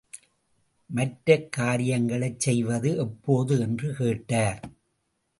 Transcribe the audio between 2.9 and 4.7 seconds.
எப்போது என்று கேட்டார்.